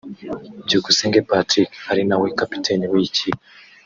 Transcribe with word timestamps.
Byukusenge 0.65 1.19
Patrick 1.29 1.71
ari 1.91 2.01
nawe 2.09 2.27
kapiteni 2.39 2.85
w’iyi 2.91 3.09
kipe 3.17 3.43